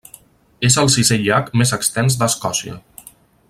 [0.69, 2.79] És el sisè llac més extens d'Escòcia.